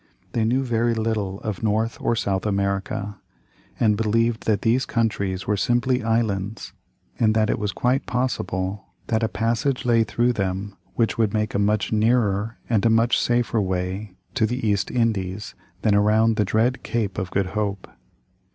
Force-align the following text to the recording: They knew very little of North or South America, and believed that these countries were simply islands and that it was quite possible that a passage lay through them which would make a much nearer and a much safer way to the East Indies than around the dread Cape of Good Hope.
They 0.31 0.45
knew 0.45 0.63
very 0.63 0.95
little 0.95 1.39
of 1.41 1.61
North 1.61 2.01
or 2.01 2.15
South 2.15 2.47
America, 2.47 3.19
and 3.79 3.95
believed 3.95 4.47
that 4.47 4.63
these 4.63 4.83
countries 4.83 5.45
were 5.45 5.55
simply 5.55 6.01
islands 6.03 6.73
and 7.19 7.35
that 7.35 7.51
it 7.51 7.59
was 7.59 7.71
quite 7.71 8.07
possible 8.07 8.85
that 9.09 9.21
a 9.21 9.27
passage 9.29 9.85
lay 9.85 10.03
through 10.03 10.33
them 10.33 10.75
which 10.95 11.19
would 11.19 11.35
make 11.35 11.53
a 11.53 11.59
much 11.59 11.91
nearer 11.91 12.57
and 12.67 12.83
a 12.83 12.89
much 12.89 13.19
safer 13.19 13.61
way 13.61 14.15
to 14.33 14.47
the 14.47 14.67
East 14.67 14.89
Indies 14.89 15.53
than 15.83 15.93
around 15.93 16.35
the 16.35 16.45
dread 16.45 16.81
Cape 16.81 17.19
of 17.19 17.29
Good 17.29 17.49
Hope. 17.53 17.87